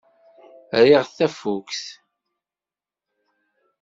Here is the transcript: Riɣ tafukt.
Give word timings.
Riɣ 0.85 1.03
tafukt. 1.17 1.83